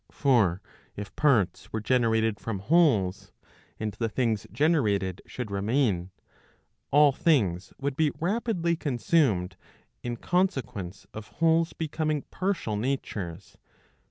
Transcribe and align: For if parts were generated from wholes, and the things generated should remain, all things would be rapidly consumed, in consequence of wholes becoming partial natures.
For 0.11 0.63
if 0.95 1.15
parts 1.15 1.71
were 1.71 1.79
generated 1.79 2.39
from 2.39 2.57
wholes, 2.57 3.31
and 3.79 3.93
the 3.93 4.09
things 4.09 4.47
generated 4.51 5.21
should 5.27 5.51
remain, 5.51 6.09
all 6.89 7.11
things 7.11 7.71
would 7.77 7.95
be 7.95 8.11
rapidly 8.19 8.75
consumed, 8.75 9.57
in 10.01 10.17
consequence 10.17 11.05
of 11.13 11.27
wholes 11.37 11.73
becoming 11.73 12.23
partial 12.31 12.75
natures. 12.75 13.57